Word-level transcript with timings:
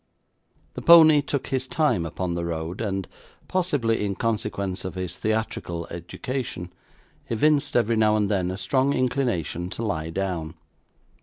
The 0.73 0.81
pony 0.81 1.21
took 1.21 1.49
his 1.49 1.67
time 1.67 2.07
upon 2.07 2.33
the 2.33 2.43
road, 2.43 2.81
and 2.81 3.07
possibly 3.47 4.03
in 4.03 4.15
consequence 4.15 4.83
of 4.83 4.95
his 4.95 5.15
theatrical 5.19 5.85
education 5.91 6.73
evinced, 7.29 7.75
every 7.75 7.97
now 7.97 8.15
and 8.15 8.27
then, 8.27 8.49
a 8.49 8.57
strong 8.57 8.93
inclination 8.93 9.69
to 9.69 9.83
lie 9.83 10.09
down. 10.09 10.55